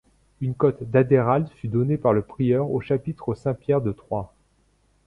Une 0.41 0.55
côte 0.55 0.81
d'Adérald 0.81 1.47
fut 1.49 1.67
donnée 1.67 1.95
par 1.95 2.11
le 2.11 2.23
prieur 2.23 2.71
au 2.71 2.81
chapitre 2.81 3.35
st-Pierre 3.35 3.81
de 3.81 3.91
Troyes. 3.91 4.33